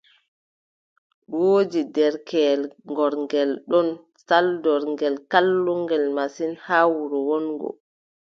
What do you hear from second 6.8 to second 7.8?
wuro wonngo.